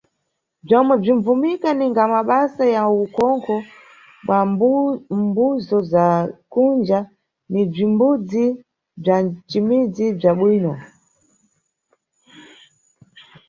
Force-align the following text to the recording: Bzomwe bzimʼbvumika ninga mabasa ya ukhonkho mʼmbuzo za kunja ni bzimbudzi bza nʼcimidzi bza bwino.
Bzomwe 0.63 0.93
bzimʼbvumika 1.01 1.69
ninga 1.77 2.03
mabasa 2.13 2.63
ya 2.75 2.83
ukhonkho 3.03 3.55
mʼmbuzo 4.25 5.77
za 5.91 6.05
kunja 6.51 6.99
ni 7.51 7.61
bzimbudzi 7.71 8.43
bza 9.01 9.15
nʼcimidzi 9.25 10.05
bza 10.17 10.31
bwino. 10.39 10.73